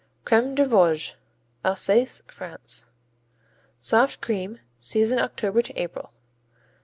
[0.25, 1.13] Crème des Vosges
[1.63, 2.89] Alsace, France
[3.79, 4.59] Soft cream.
[4.79, 6.11] Season October to April.